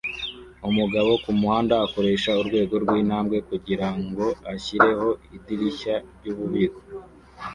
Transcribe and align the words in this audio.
Umugabo 0.69 1.09
kumuhanda 1.23 1.73
akoresha 1.85 2.31
urwego 2.41 2.73
rwintambwe 2.83 3.37
kugirango 3.49 4.25
ashyireho 4.53 5.07
idirishya 5.35 5.95
ryububiko 6.19 6.81